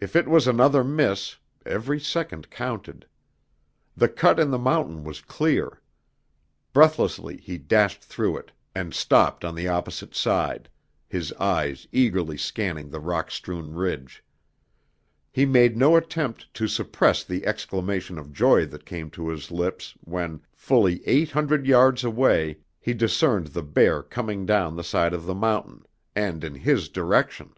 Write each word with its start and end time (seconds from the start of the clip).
If 0.00 0.16
it 0.16 0.26
was 0.26 0.48
another 0.48 0.82
miss 0.82 1.36
every 1.64 2.00
second 2.00 2.50
counted. 2.50 3.06
The 3.96 4.08
cut 4.08 4.40
in 4.40 4.50
the 4.50 4.58
mountain 4.58 5.04
was 5.04 5.20
clear. 5.20 5.80
Breathlessly 6.72 7.36
he 7.36 7.56
dashed 7.56 8.02
through 8.02 8.38
it 8.38 8.50
and 8.74 8.92
stopped 8.92 9.44
on 9.44 9.54
the 9.54 9.68
opposite 9.68 10.12
side, 10.12 10.68
his 11.06 11.32
eyes 11.34 11.86
eagerly 11.92 12.36
scanning 12.36 12.90
the 12.90 12.98
rock 12.98 13.30
strewn 13.30 13.72
ridge. 13.76 14.24
He 15.30 15.46
made 15.46 15.76
no 15.76 15.94
attempt 15.94 16.52
to 16.54 16.66
suppress 16.66 17.22
the 17.22 17.46
exclamation 17.46 18.18
of 18.18 18.32
joy 18.32 18.66
that 18.66 18.84
came 18.84 19.08
to 19.10 19.28
his 19.28 19.52
lips 19.52 19.94
when, 20.00 20.40
fully 20.52 21.00
eight 21.06 21.30
hundred 21.30 21.64
yards 21.64 22.02
away, 22.02 22.58
he 22.80 22.92
discerned 22.92 23.46
the 23.46 23.62
bear 23.62 24.02
coming 24.02 24.46
down 24.46 24.74
the 24.74 24.82
side 24.82 25.14
of 25.14 25.26
the 25.26 25.32
mountain, 25.34 25.84
and 26.16 26.42
in 26.42 26.56
his 26.56 26.88
direction. 26.88 27.54